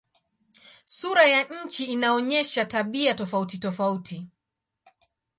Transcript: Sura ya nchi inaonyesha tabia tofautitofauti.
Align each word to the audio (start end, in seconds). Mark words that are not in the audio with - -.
Sura 0.85 1.23
ya 1.27 1.43
nchi 1.63 1.85
inaonyesha 1.85 2.65
tabia 2.65 3.13
tofautitofauti. 3.15 4.27